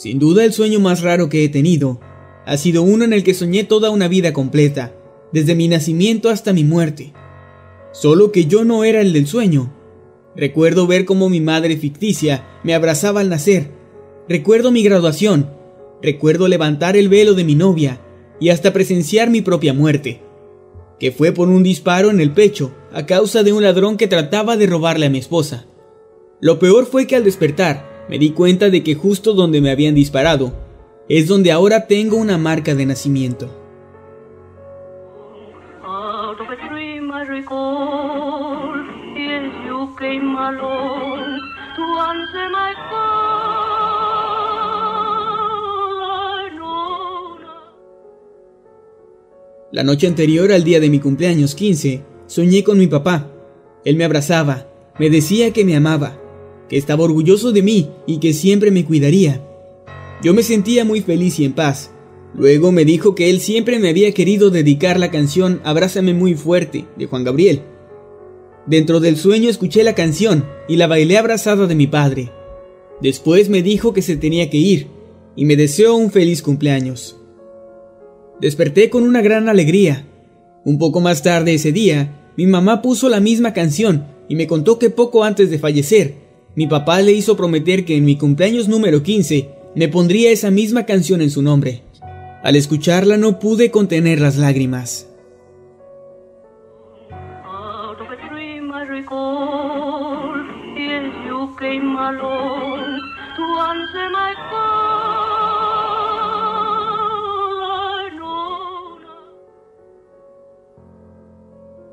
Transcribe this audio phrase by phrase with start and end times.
[0.00, 2.00] Sin duda el sueño más raro que he tenido
[2.46, 4.94] ha sido uno en el que soñé toda una vida completa,
[5.30, 7.12] desde mi nacimiento hasta mi muerte.
[7.92, 9.74] Solo que yo no era el del sueño.
[10.34, 13.72] Recuerdo ver cómo mi madre ficticia me abrazaba al nacer.
[14.26, 15.50] Recuerdo mi graduación.
[16.00, 18.00] Recuerdo levantar el velo de mi novia
[18.40, 20.22] y hasta presenciar mi propia muerte,
[20.98, 24.56] que fue por un disparo en el pecho a causa de un ladrón que trataba
[24.56, 25.66] de robarle a mi esposa.
[26.40, 29.94] Lo peor fue que al despertar me di cuenta de que justo donde me habían
[29.94, 30.52] disparado
[31.08, 33.48] es donde ahora tengo una marca de nacimiento.
[49.70, 53.30] La noche anterior al día de mi cumpleaños 15, soñé con mi papá.
[53.84, 54.66] Él me abrazaba,
[54.98, 56.19] me decía que me amaba,
[56.70, 59.44] que estaba orgulloso de mí y que siempre me cuidaría.
[60.22, 61.90] Yo me sentía muy feliz y en paz.
[62.32, 66.86] Luego me dijo que él siempre me había querido dedicar la canción Abrázame muy fuerte
[66.96, 67.62] de Juan Gabriel.
[68.66, 72.30] Dentro del sueño escuché la canción y la bailé abrazada de mi padre.
[73.02, 74.86] Después me dijo que se tenía que ir
[75.34, 77.18] y me deseó un feliz cumpleaños.
[78.40, 80.06] Desperté con una gran alegría.
[80.64, 84.78] Un poco más tarde ese día, mi mamá puso la misma canción y me contó
[84.78, 89.02] que poco antes de fallecer, mi papá le hizo prometer que en mi cumpleaños número
[89.02, 91.82] 15 me pondría esa misma canción en su nombre.
[92.42, 95.06] Al escucharla no pude contener las lágrimas.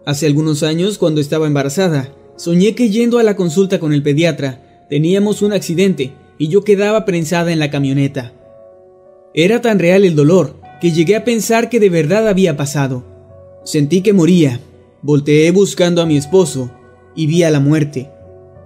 [0.06, 4.86] Hace algunos años, cuando estaba embarazada, soñé que yendo a la consulta con el pediatra,
[4.90, 8.34] teníamos un accidente y yo quedaba prensada en la camioneta.
[9.34, 13.04] Era tan real el dolor que llegué a pensar que de verdad había pasado.
[13.64, 14.62] Sentí que moría,
[15.02, 16.72] volteé buscando a mi esposo
[17.16, 18.10] y vi a la muerte,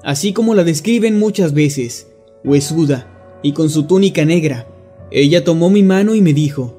[0.04, 2.08] así como la describen muchas veces,
[2.44, 4.68] huesuda y con su túnica negra.
[5.10, 6.78] Ella tomó mi mano y me dijo,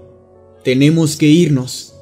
[0.62, 1.94] tenemos que irnos.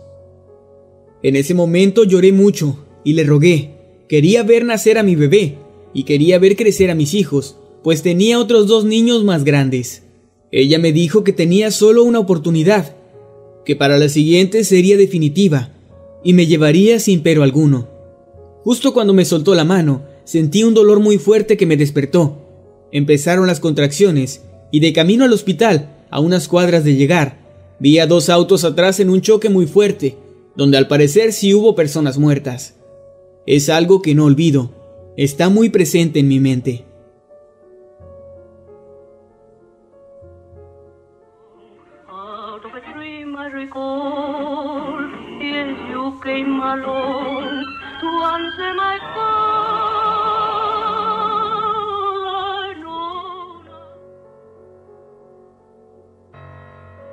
[1.22, 3.79] En ese momento lloré mucho y le rogué.
[4.10, 5.58] Quería ver nacer a mi bebé
[5.94, 10.02] y quería ver crecer a mis hijos, pues tenía otros dos niños más grandes.
[10.50, 12.96] Ella me dijo que tenía solo una oportunidad,
[13.64, 15.70] que para la siguiente sería definitiva,
[16.24, 17.86] y me llevaría sin pero alguno.
[18.64, 22.48] Justo cuando me soltó la mano, sentí un dolor muy fuerte que me despertó.
[22.90, 24.42] Empezaron las contracciones,
[24.72, 27.38] y de camino al hospital, a unas cuadras de llegar,
[27.78, 30.16] vi a dos autos atrás en un choque muy fuerte,
[30.56, 32.74] donde al parecer sí hubo personas muertas.
[33.46, 34.70] Es algo que no olvido,
[35.16, 36.84] está muy presente en mi mente.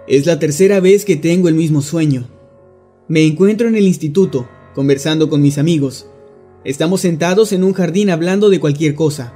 [0.08, 2.28] Es la tercera vez que tengo el mismo sueño.
[3.10, 6.10] Me encuentro en el instituto, conversando con mis amigos.
[6.64, 9.34] Estamos sentados en un jardín hablando de cualquier cosa.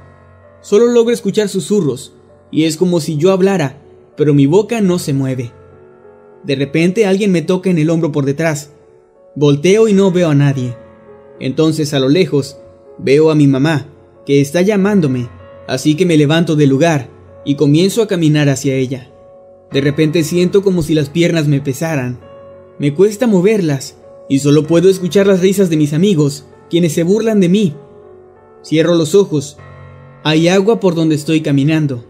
[0.60, 2.14] Solo logro escuchar susurros,
[2.50, 3.80] y es como si yo hablara,
[4.16, 5.52] pero mi boca no se mueve.
[6.44, 8.72] De repente alguien me toca en el hombro por detrás.
[9.34, 10.76] Volteo y no veo a nadie.
[11.40, 12.58] Entonces a lo lejos
[12.98, 13.86] veo a mi mamá,
[14.26, 15.28] que está llamándome,
[15.66, 17.08] Así que me levanto del lugar
[17.44, 19.10] y comienzo a caminar hacia ella.
[19.70, 22.20] De repente siento como si las piernas me pesaran.
[22.78, 23.96] Me cuesta moverlas
[24.28, 27.74] y solo puedo escuchar las risas de mis amigos, quienes se burlan de mí.
[28.64, 29.58] Cierro los ojos.
[30.24, 32.06] Hay agua por donde estoy caminando.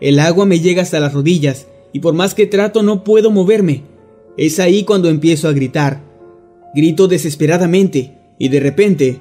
[0.00, 3.84] El agua me llega hasta las rodillas y por más que trato no puedo moverme.
[4.36, 6.02] Es ahí cuando empiezo a gritar.
[6.74, 9.20] Grito desesperadamente y de repente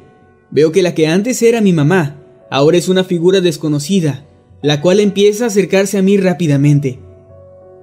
[0.49, 4.25] veo que la que antes era mi mamá ahora es una figura desconocida,
[4.63, 6.97] la cual empieza a acercarse a mí rápidamente.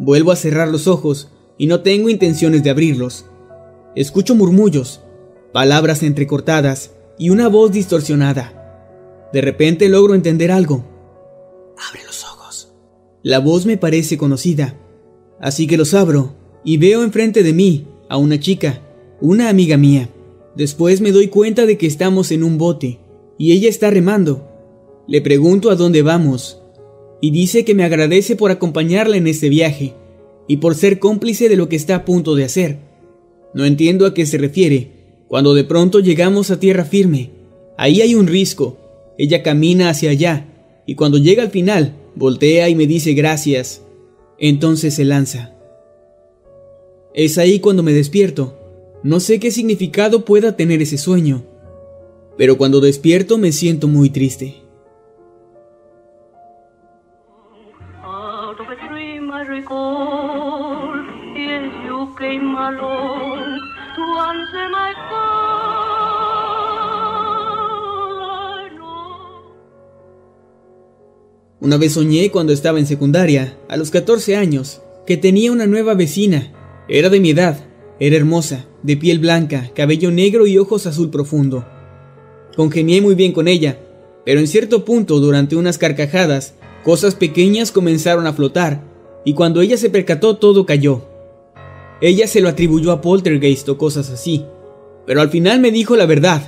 [0.00, 3.26] Vuelvo a cerrar los ojos y no tengo intenciones de abrirlos.
[3.94, 5.02] Escucho murmullos,
[5.52, 9.28] palabras entrecortadas y una voz distorsionada.
[9.32, 10.84] De repente logro entender algo.
[11.88, 12.72] Abre los ojos.
[13.22, 14.78] La voz me parece conocida,
[15.40, 16.34] así que los abro
[16.64, 18.82] y veo enfrente de mí a una chica,
[19.20, 20.10] una amiga mía.
[20.54, 22.98] Después me doy cuenta de que estamos en un bote
[23.38, 24.48] y ella está remando.
[25.06, 26.62] Le pregunto a dónde vamos
[27.20, 29.94] y dice que me agradece por acompañarla en este viaje
[30.48, 32.78] y por ser cómplice de lo que está a punto de hacer.
[33.54, 34.95] No entiendo a qué se refiere,
[35.28, 37.30] cuando de pronto llegamos a tierra firme.
[37.76, 38.76] Ahí hay un risco.
[39.18, 40.46] Ella camina hacia allá,
[40.86, 43.82] y cuando llega al final, voltea y me dice gracias.
[44.38, 45.54] Entonces se lanza.
[47.14, 48.54] Es ahí cuando me despierto.
[49.02, 51.44] No sé qué significado pueda tener ese sueño,
[52.36, 54.66] pero cuando despierto me siento muy triste.
[71.66, 75.94] Una vez soñé cuando estaba en secundaria, a los 14 años, que tenía una nueva
[75.94, 76.52] vecina.
[76.88, 77.58] Era de mi edad,
[77.98, 81.66] era hermosa, de piel blanca, cabello negro y ojos azul profundo.
[82.54, 83.80] Congenié muy bien con ella,
[84.24, 86.54] pero en cierto punto, durante unas carcajadas,
[86.84, 88.84] cosas pequeñas comenzaron a flotar,
[89.24, 91.02] y cuando ella se percató todo cayó.
[92.00, 94.44] Ella se lo atribuyó a poltergeist o cosas así,
[95.04, 96.46] pero al final me dijo la verdad.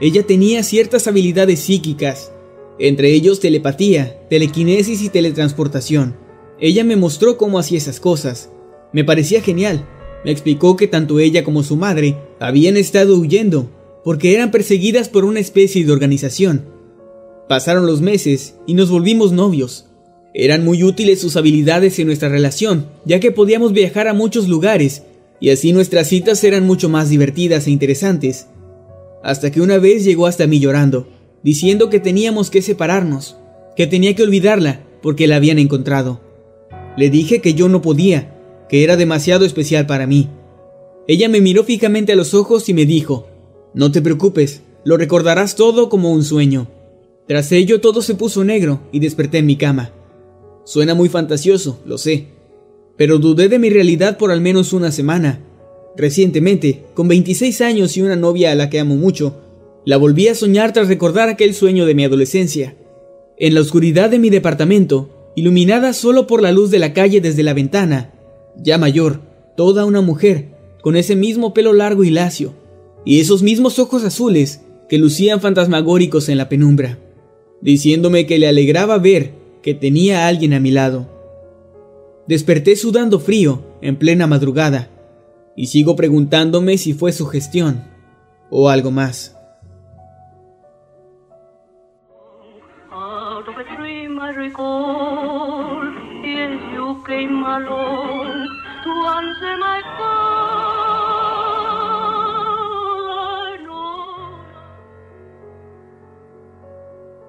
[0.00, 2.32] Ella tenía ciertas habilidades psíquicas,
[2.78, 6.16] entre ellos telepatía, telequinesis y teletransportación.
[6.60, 8.50] Ella me mostró cómo hacía esas cosas.
[8.92, 9.86] Me parecía genial.
[10.24, 13.70] Me explicó que tanto ella como su madre habían estado huyendo,
[14.04, 16.66] porque eran perseguidas por una especie de organización.
[17.48, 19.86] Pasaron los meses y nos volvimos novios.
[20.34, 25.02] Eran muy útiles sus habilidades en nuestra relación, ya que podíamos viajar a muchos lugares,
[25.40, 28.48] y así nuestras citas eran mucho más divertidas e interesantes.
[29.22, 31.06] Hasta que una vez llegó hasta mí llorando
[31.42, 33.36] diciendo que teníamos que separarnos,
[33.76, 36.20] que tenía que olvidarla porque la habían encontrado.
[36.96, 38.34] Le dije que yo no podía,
[38.68, 40.28] que era demasiado especial para mí.
[41.08, 43.28] Ella me miró fijamente a los ojos y me dijo,
[43.74, 46.68] No te preocupes, lo recordarás todo como un sueño.
[47.28, 49.92] Tras ello todo se puso negro y desperté en mi cama.
[50.64, 52.28] Suena muy fantasioso, lo sé,
[52.96, 55.40] pero dudé de mi realidad por al menos una semana.
[55.96, 59.45] Recientemente, con 26 años y una novia a la que amo mucho,
[59.86, 62.76] la volví a soñar tras recordar aquel sueño de mi adolescencia.
[63.38, 67.44] En la oscuridad de mi departamento, iluminada solo por la luz de la calle desde
[67.44, 68.12] la ventana,
[68.56, 69.20] ya mayor,
[69.56, 70.48] toda una mujer,
[70.82, 72.52] con ese mismo pelo largo y lacio,
[73.04, 76.98] y esos mismos ojos azules que lucían fantasmagóricos en la penumbra,
[77.60, 81.08] diciéndome que le alegraba ver que tenía a alguien a mi lado.
[82.26, 84.90] Desperté sudando frío en plena madrugada,
[85.54, 87.84] y sigo preguntándome si fue su gestión
[88.50, 89.35] o algo más.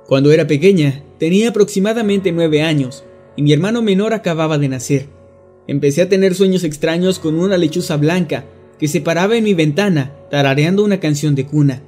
[0.08, 3.04] Cuando era pequeña, tenía aproximadamente nueve años,
[3.36, 5.08] y mi hermano menor acababa de nacer.
[5.68, 8.46] Empecé a tener sueños extraños con una lechuza blanca
[8.80, 11.82] que se paraba en mi ventana, tarareando una canción de cuna.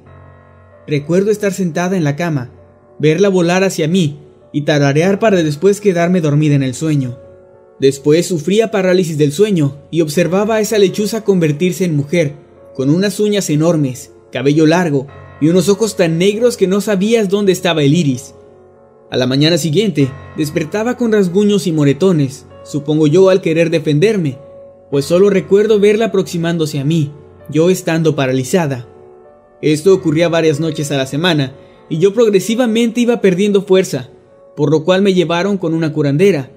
[0.86, 2.50] Recuerdo estar sentada en la cama,
[2.98, 4.20] verla volar hacia mí
[4.52, 7.29] y tararear para después quedarme dormida en el sueño.
[7.80, 12.34] Después sufría parálisis del sueño y observaba a esa lechuza convertirse en mujer,
[12.74, 15.06] con unas uñas enormes, cabello largo
[15.40, 18.34] y unos ojos tan negros que no sabías dónde estaba el iris.
[19.10, 24.38] A la mañana siguiente, despertaba con rasguños y moretones, supongo yo al querer defenderme,
[24.90, 27.10] pues solo recuerdo verla aproximándose a mí,
[27.48, 28.86] yo estando paralizada.
[29.62, 31.54] Esto ocurría varias noches a la semana,
[31.88, 34.10] y yo progresivamente iba perdiendo fuerza,
[34.54, 36.50] por lo cual me llevaron con una curandera.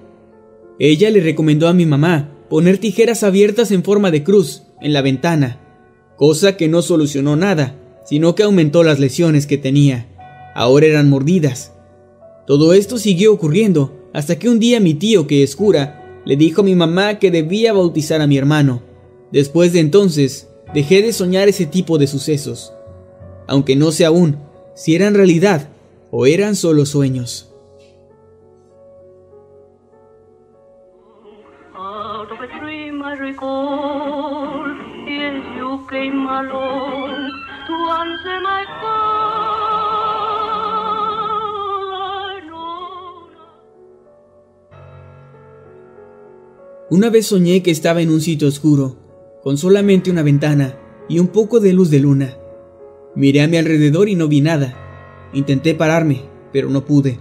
[0.78, 5.02] Ella le recomendó a mi mamá poner tijeras abiertas en forma de cruz en la
[5.02, 5.60] ventana,
[6.16, 10.08] cosa que no solucionó nada, sino que aumentó las lesiones que tenía.
[10.54, 11.72] Ahora eran mordidas.
[12.46, 16.60] Todo esto siguió ocurriendo hasta que un día mi tío, que es cura, le dijo
[16.60, 18.82] a mi mamá que debía bautizar a mi hermano.
[19.32, 22.72] Después de entonces, dejé de soñar ese tipo de sucesos,
[23.46, 24.38] aunque no sé aún
[24.74, 25.68] si eran realidad
[26.10, 27.53] o eran solo sueños.
[46.90, 48.96] Una vez soñé que estaba en un sitio oscuro,
[49.42, 52.36] con solamente una ventana y un poco de luz de luna.
[53.14, 54.76] Miré a mi alrededor y no vi nada.
[55.32, 56.22] Intenté pararme,
[56.52, 57.20] pero no pude.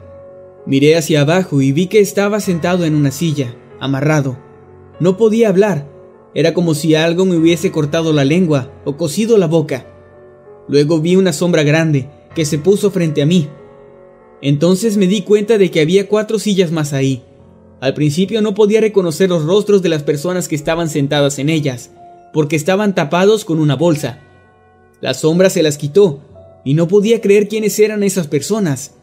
[0.66, 4.38] Miré hacia abajo y vi que estaba sentado en una silla, amarrado.
[5.00, 5.93] No podía hablar.
[6.36, 9.86] Era como si algo me hubiese cortado la lengua o cosido la boca.
[10.68, 13.50] Luego vi una sombra grande que se puso frente a mí.
[14.42, 17.24] Entonces me di cuenta de que había cuatro sillas más ahí.
[17.82, 21.92] Al principio no podía reconocer los rostros de las personas que estaban sentadas en ellas,
[22.34, 24.22] porque estaban tapados con una bolsa.
[25.02, 26.22] La sombra se las quitó,
[26.64, 28.96] y no podía creer quiénes eran esas personas.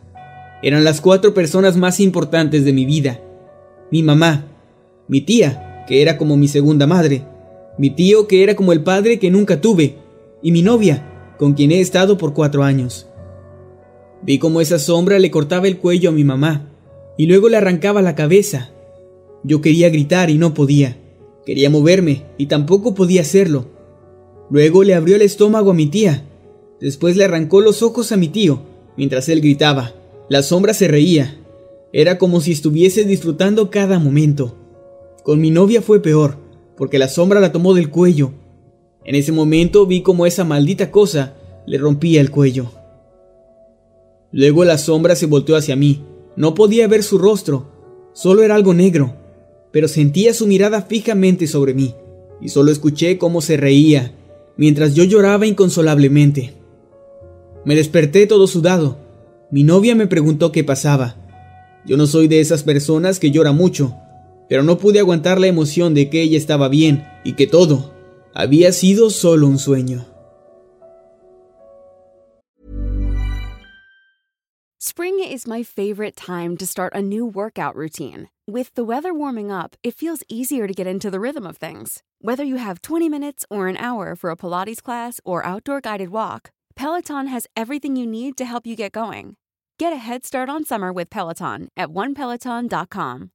[0.63, 3.21] Eran las cuatro personas más importantes de mi vida.
[3.91, 4.47] Mi mamá,
[5.09, 7.25] mi tía, que era como mi segunda madre,
[7.77, 9.97] mi tío, que era como el padre que nunca tuve,
[10.41, 13.09] y mi novia, con quien he estado por cuatro años.
[14.23, 16.71] Vi cómo esa sombra le cortaba el cuello a mi mamá,
[17.19, 18.71] y luego le arrancaba la cabeza.
[19.43, 20.97] Yo quería gritar y no podía.
[21.45, 23.67] Quería moverme y tampoco podía hacerlo.
[24.49, 26.25] Luego le abrió el estómago a mi tía.
[26.81, 28.63] Después le arrancó los ojos a mi tío,
[28.97, 29.93] mientras él gritaba.
[30.29, 31.41] La sombra se reía.
[31.93, 34.60] Era como si estuviese disfrutando cada momento.
[35.23, 36.39] Con mi novia fue peor,
[36.77, 38.33] porque la sombra la tomó del cuello.
[39.05, 41.35] En ese momento vi como esa maldita cosa
[41.67, 42.71] le rompía el cuello.
[44.33, 46.03] Luego la sombra se volteó hacia mí.
[46.37, 47.71] No podía ver su rostro,
[48.13, 49.15] solo era algo negro,
[49.73, 51.95] pero sentía su mirada fijamente sobre mí,
[52.41, 54.13] y solo escuché cómo se reía,
[54.57, 56.55] mientras yo lloraba inconsolablemente.
[57.65, 58.99] Me desperté todo sudado.
[59.51, 61.17] Mi novia me preguntó qué pasaba.
[61.85, 63.97] Yo no soy de esas personas que llora mucho,
[64.51, 67.95] pero no pude aguantar la emoción de que ella estaba bien y que todo
[68.35, 70.05] había sido solo un sueño.
[74.81, 78.29] Spring is my favorite time to start a new workout routine.
[78.49, 82.03] With the weather warming up, it feels easier to get into the rhythm of things.
[82.21, 86.09] Whether you have 20 minutes or an hour for a Pilates class or outdoor guided
[86.09, 89.37] walk, Peloton has everything you need to help you get going.
[89.79, 93.31] Get a head start on summer with Peloton at onepeloton.com.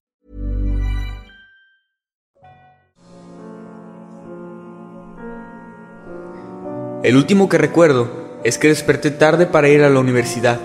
[7.06, 8.10] El último que recuerdo
[8.44, 10.60] es que desperté tarde para ir a la universidad.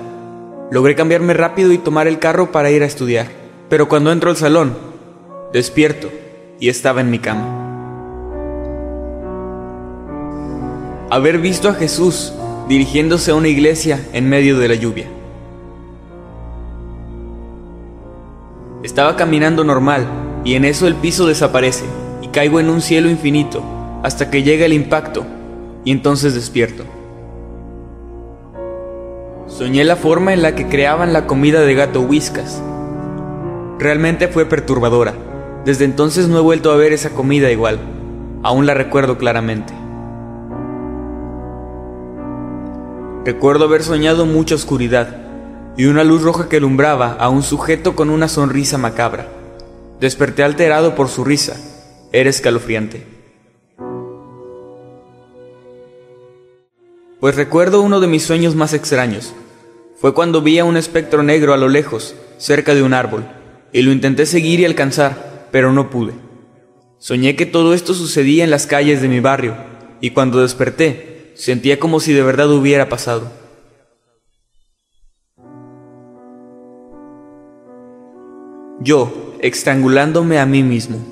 [0.71, 3.27] Logré cambiarme rápido y tomar el carro para ir a estudiar.
[3.69, 4.75] Pero cuando entro al salón,
[5.53, 6.09] despierto
[6.59, 7.45] y estaba en mi cama.
[11.11, 12.33] Haber visto a Jesús
[12.71, 15.09] dirigiéndose a una iglesia en medio de la lluvia.
[18.83, 20.07] Estaba caminando normal
[20.43, 21.85] y en eso el piso desaparece
[22.23, 23.63] y caigo en un cielo infinito
[24.03, 25.27] hasta que llega el impacto
[25.85, 26.85] y entonces despierto.
[29.47, 32.63] Soñé la forma en la que creaban la comida de gato Whiskas.
[33.79, 35.15] Realmente fue perturbadora.
[35.65, 37.79] Desde entonces no he vuelto a ver esa comida igual.
[38.43, 39.75] Aún la recuerdo claramente.
[43.25, 45.17] Recuerdo haber soñado mucha oscuridad
[45.77, 49.29] y una luz roja que alumbraba a un sujeto con una sonrisa macabra.
[50.01, 51.57] Desperté alterado por su risa.
[52.13, 53.20] Era escalofriante.
[57.21, 59.35] Pues recuerdo uno de mis sueños más extraños.
[59.97, 63.29] Fue cuando vi a un espectro negro a lo lejos, cerca de un árbol,
[63.75, 66.15] y lo intenté seguir y alcanzar, pero no pude.
[66.97, 69.55] Soñé que todo esto sucedía en las calles de mi barrio,
[70.01, 73.31] y cuando desperté, sentía como si de verdad hubiera pasado.
[78.81, 81.05] Yo, estrangulándome a mí mismo.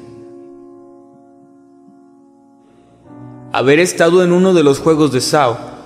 [3.52, 5.77] Haber estado en uno de los juegos de Sao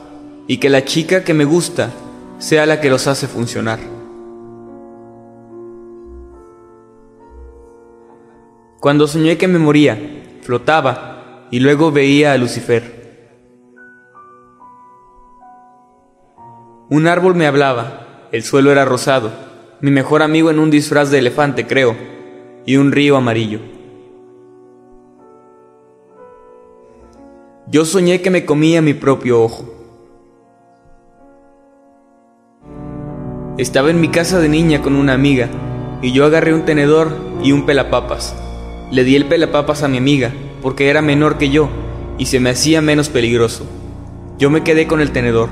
[0.47, 1.91] y que la chica que me gusta
[2.39, 3.79] sea la que los hace funcionar.
[8.81, 9.97] Cuando soñé que me moría,
[10.43, 13.03] flotaba y luego veía a Lucifer.
[16.91, 19.31] Un árbol me hablaba, el suelo era rosado,
[19.81, 21.97] mi mejor amigo en un disfraz de elefante, creo,
[22.67, 23.61] y un río amarillo.
[27.69, 29.82] Yo soñé que me comía mi propio ojo.
[33.59, 35.51] Estaba en mi casa de niña con una amiga
[36.01, 38.35] y yo agarré un tenedor y un pelapapas.
[38.91, 40.33] Le di el pelapapas a mi amiga
[40.63, 41.69] porque era menor que yo
[42.17, 43.67] y se me hacía menos peligroso.
[44.39, 45.51] Yo me quedé con el tenedor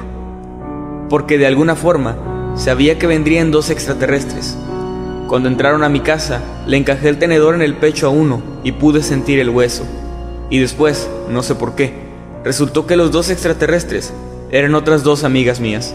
[1.11, 2.17] porque de alguna forma
[2.57, 4.57] sabía que vendrían dos extraterrestres.
[5.29, 8.73] Cuando entraron a mi casa, le encajé el tenedor en el pecho a uno y
[8.73, 9.85] pude sentir el hueso.
[10.49, 11.93] Y después, no sé por qué,
[12.45, 14.15] resultó que los dos extraterrestres
[14.51, 15.95] eran otras dos amigas mías.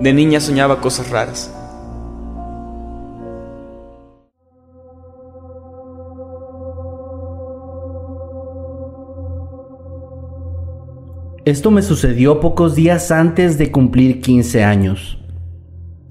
[0.00, 1.50] De niña soñaba cosas raras.
[11.46, 15.18] Esto me sucedió pocos días antes de cumplir 15 años.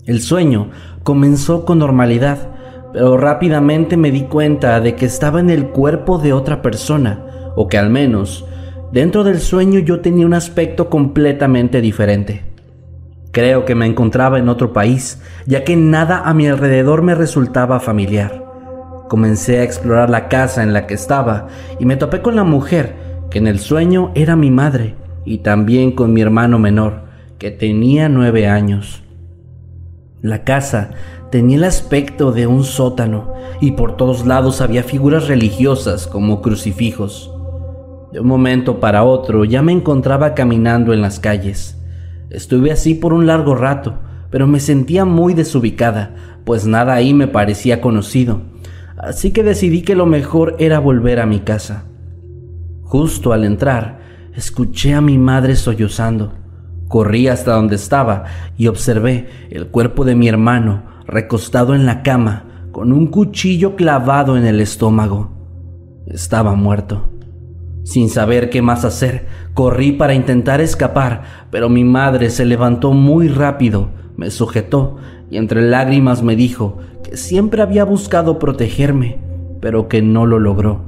[0.06, 0.72] El sueño
[1.04, 2.56] comenzó con normalidad,
[2.94, 7.68] pero rápidamente me di cuenta de que estaba en el cuerpo de otra persona, o
[7.68, 8.46] que al menos
[8.94, 12.55] dentro del sueño yo tenía un aspecto completamente diferente.
[13.36, 17.82] Creo que me encontraba en otro país, ya que nada a mi alrededor me resultaba
[17.82, 18.46] familiar.
[19.10, 22.96] Comencé a explorar la casa en la que estaba y me topé con la mujer,
[23.30, 27.02] que en el sueño era mi madre, y también con mi hermano menor,
[27.38, 29.04] que tenía nueve años.
[30.22, 30.92] La casa
[31.30, 37.34] tenía el aspecto de un sótano y por todos lados había figuras religiosas como crucifijos.
[38.14, 41.76] De un momento para otro ya me encontraba caminando en las calles.
[42.30, 47.28] Estuve así por un largo rato, pero me sentía muy desubicada, pues nada ahí me
[47.28, 48.42] parecía conocido,
[48.98, 51.86] así que decidí que lo mejor era volver a mi casa.
[52.84, 54.00] Justo al entrar,
[54.36, 56.34] escuché a mi madre sollozando.
[56.88, 58.26] Corrí hasta donde estaba
[58.58, 64.38] y observé el cuerpo de mi hermano recostado en la cama con un cuchillo clavado
[64.38, 65.32] en el estómago.
[66.08, 67.15] Estaba muerto.
[67.86, 73.28] Sin saber qué más hacer, corrí para intentar escapar, pero mi madre se levantó muy
[73.28, 74.98] rápido, me sujetó
[75.30, 79.20] y entre lágrimas me dijo que siempre había buscado protegerme,
[79.62, 80.82] pero que no lo logró.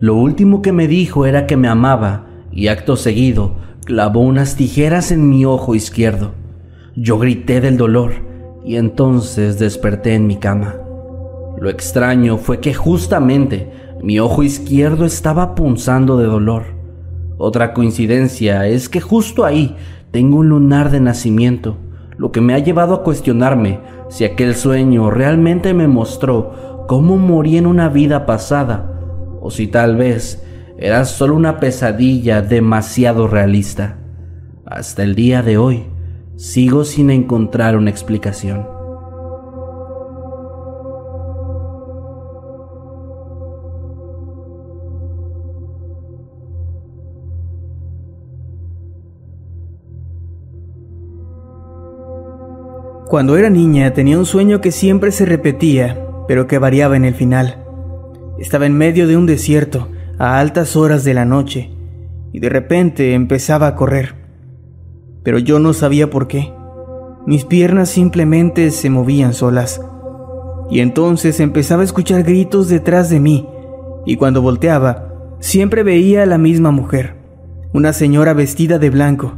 [0.00, 5.12] Lo último que me dijo era que me amaba y acto seguido clavó unas tijeras
[5.12, 6.32] en mi ojo izquierdo.
[6.96, 8.12] Yo grité del dolor
[8.64, 10.74] y entonces desperté en mi cama.
[11.60, 13.70] Lo extraño fue que justamente
[14.02, 16.64] mi ojo izquierdo estaba punzando de dolor.
[17.36, 19.76] Otra coincidencia es que justo ahí
[20.10, 21.76] tengo un lunar de nacimiento,
[22.16, 27.56] lo que me ha llevado a cuestionarme si aquel sueño realmente me mostró cómo morí
[27.56, 29.00] en una vida pasada,
[29.40, 30.44] o si tal vez
[30.78, 33.98] era solo una pesadilla demasiado realista.
[34.66, 35.84] Hasta el día de hoy,
[36.36, 38.79] sigo sin encontrar una explicación.
[53.10, 57.12] Cuando era niña tenía un sueño que siempre se repetía, pero que variaba en el
[57.12, 57.64] final.
[58.38, 61.72] Estaba en medio de un desierto, a altas horas de la noche,
[62.30, 64.14] y de repente empezaba a correr.
[65.24, 66.52] Pero yo no sabía por qué.
[67.26, 69.84] Mis piernas simplemente se movían solas.
[70.70, 73.48] Y entonces empezaba a escuchar gritos detrás de mí,
[74.06, 77.16] y cuando volteaba, siempre veía a la misma mujer,
[77.72, 79.34] una señora vestida de blanco.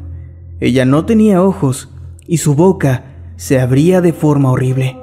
[0.60, 1.90] Ella no tenía ojos,
[2.26, 3.06] y su boca
[3.42, 4.96] se abría de forma horrible.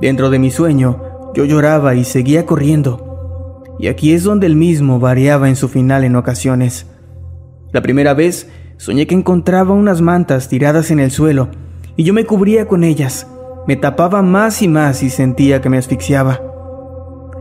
[0.00, 1.02] Dentro de mi sueño,
[1.34, 3.64] yo lloraba y seguía corriendo.
[3.80, 6.86] Y aquí es donde el mismo variaba en su final en ocasiones.
[7.72, 11.48] La primera vez soñé que encontraba unas mantas tiradas en el suelo
[11.96, 13.26] y yo me cubría con ellas.
[13.66, 16.40] Me tapaba más y más y sentía que me asfixiaba.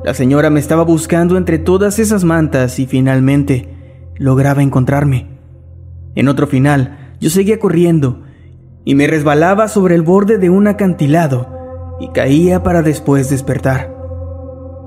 [0.03, 3.69] La señora me estaba buscando entre todas esas mantas y finalmente
[4.15, 5.27] lograba encontrarme.
[6.15, 8.24] En otro final, yo seguía corriendo
[8.85, 11.49] y me resbalaba sobre el borde de un acantilado
[11.99, 13.93] y caía para después despertar.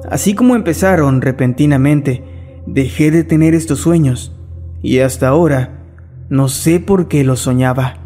[0.08, 4.34] Así como empezaron repentinamente, dejé de tener estos sueños
[4.80, 5.82] y hasta ahora
[6.30, 8.04] no sé por qué los soñaba.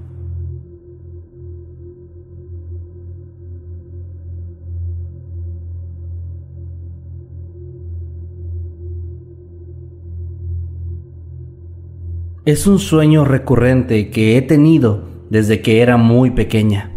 [12.45, 16.91] Es un sueño recurrente que he tenido desde que era muy pequeña.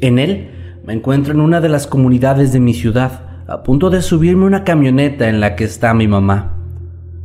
[0.00, 4.00] En él me encuentro en una de las comunidades de mi ciudad, a punto de
[4.00, 6.54] subirme una camioneta en la que está mi mamá.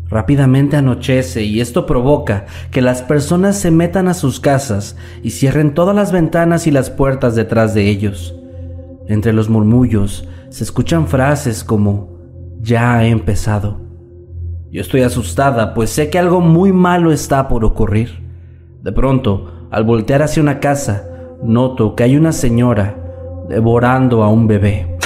[0.09, 5.75] Rápidamente anochece y esto provoca que las personas se metan a sus casas y cierren
[5.75, 8.33] todas las ventanas y las puertas detrás de ellos.
[9.07, 12.17] Entre los murmullos se escuchan frases como
[12.59, 13.81] ya ha empezado.
[14.71, 18.27] Yo estoy asustada, pues sé que algo muy malo está por ocurrir.
[18.81, 21.09] De pronto, al voltear hacia una casa,
[21.43, 22.95] noto que hay una señora
[23.47, 24.97] devorando a un bebé.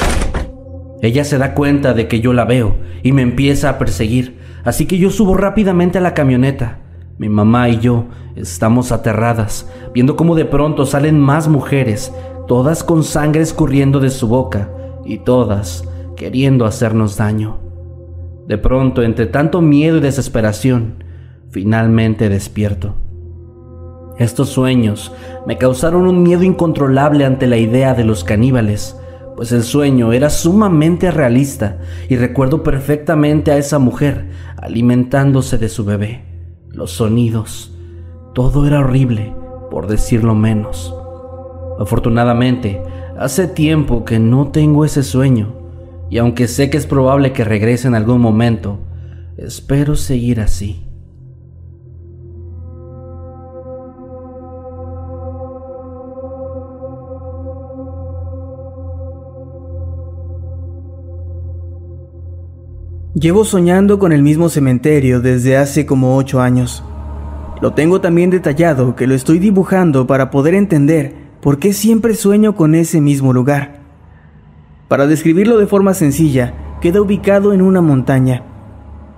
[1.01, 4.85] Ella se da cuenta de que yo la veo y me empieza a perseguir, así
[4.85, 6.79] que yo subo rápidamente a la camioneta.
[7.17, 12.13] Mi mamá y yo estamos aterradas, viendo cómo de pronto salen más mujeres,
[12.47, 14.69] todas con sangre escurriendo de su boca
[15.05, 17.57] y todas queriendo hacernos daño.
[18.47, 21.03] De pronto, entre tanto miedo y desesperación,
[21.49, 22.95] finalmente despierto.
[24.17, 25.11] Estos sueños
[25.47, 28.95] me causaron un miedo incontrolable ante la idea de los caníbales,
[29.35, 35.83] pues el sueño era sumamente realista y recuerdo perfectamente a esa mujer alimentándose de su
[35.83, 36.23] bebé.
[36.69, 37.75] Los sonidos,
[38.33, 39.35] todo era horrible,
[39.71, 40.95] por decirlo menos.
[41.79, 42.81] Afortunadamente,
[43.17, 45.53] hace tiempo que no tengo ese sueño,
[46.09, 48.77] y aunque sé que es probable que regrese en algún momento,
[49.37, 50.82] espero seguir así.
[63.15, 66.83] Llevo soñando con el mismo cementerio desde hace como ocho años.
[67.61, 72.55] Lo tengo también detallado que lo estoy dibujando para poder entender por qué siempre sueño
[72.55, 73.81] con ese mismo lugar.
[74.87, 78.45] Para describirlo de forma sencilla, queda ubicado en una montaña,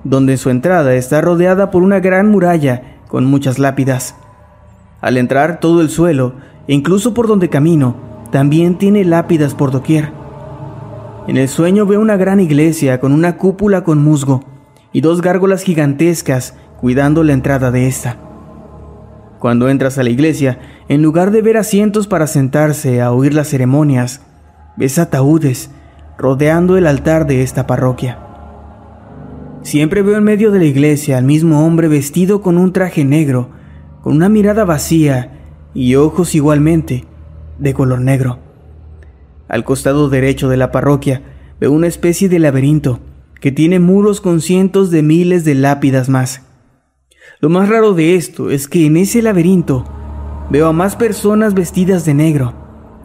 [0.04, 4.18] donde su entrada está rodeada por una gran muralla con muchas lápidas.
[5.00, 6.34] Al entrar todo el suelo,
[6.68, 7.96] e incluso por donde camino,
[8.30, 10.25] también tiene lápidas por doquier.
[11.28, 14.44] En el sueño veo una gran iglesia con una cúpula con musgo
[14.92, 18.18] y dos gárgolas gigantescas cuidando la entrada de esta.
[19.40, 23.50] Cuando entras a la iglesia, en lugar de ver asientos para sentarse a oír las
[23.50, 24.22] ceremonias,
[24.78, 25.72] ves ataúdes
[26.16, 28.20] rodeando el altar de esta parroquia.
[29.64, 33.50] Siempre veo en medio de la iglesia al mismo hombre vestido con un traje negro,
[34.02, 35.40] con una mirada vacía
[35.74, 37.06] y ojos igualmente
[37.58, 38.45] de color negro.
[39.48, 41.22] Al costado derecho de la parroquia
[41.60, 43.00] veo una especie de laberinto
[43.40, 46.42] que tiene muros con cientos de miles de lápidas más.
[47.40, 49.86] Lo más raro de esto es que en ese laberinto
[50.50, 52.54] veo a más personas vestidas de negro,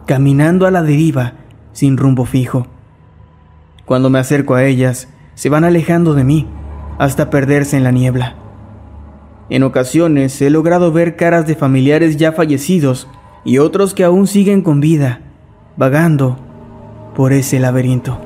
[0.07, 1.33] caminando a la deriva,
[1.73, 2.67] sin rumbo fijo.
[3.85, 6.47] Cuando me acerco a ellas, se van alejando de mí,
[6.97, 8.35] hasta perderse en la niebla.
[9.49, 13.07] En ocasiones he logrado ver caras de familiares ya fallecidos
[13.43, 15.21] y otros que aún siguen con vida,
[15.77, 16.37] vagando
[17.15, 18.19] por ese laberinto.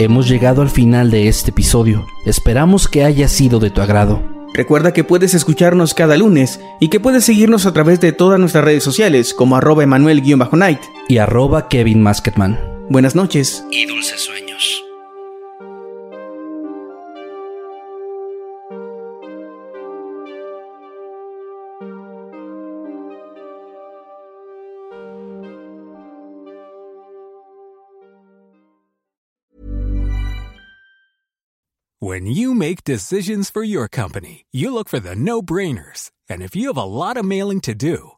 [0.00, 2.06] Hemos llegado al final de este episodio.
[2.24, 4.22] Esperamos que haya sido de tu agrado.
[4.54, 8.64] Recuerda que puedes escucharnos cada lunes y que puedes seguirnos a través de todas nuestras
[8.64, 12.58] redes sociales como arroba emanuel-night y arroba Kevin Masketman.
[12.90, 14.84] Buenas noches y dulces sueños.
[32.00, 36.10] When you make decisions for your company, you look for the no-brainers.
[36.28, 38.17] And if you have a lot of mailing to do,